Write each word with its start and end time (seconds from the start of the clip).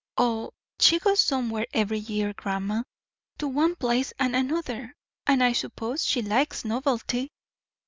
"O, 0.17 0.51
she 0.79 0.97
goes 0.97 1.19
somewhere 1.19 1.67
every 1.73 1.99
year, 1.99 2.33
grandma; 2.33 2.81
to 3.37 3.47
one 3.47 3.75
place 3.75 4.11
and 4.17 4.35
another; 4.35 4.95
and 5.27 5.43
I 5.43 5.53
suppose 5.53 6.03
she 6.03 6.23
likes 6.23 6.65
novelty." 6.65 7.29